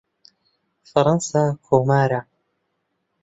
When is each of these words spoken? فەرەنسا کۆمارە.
فەرەنسا 0.91 1.43
کۆمارە. 1.67 2.21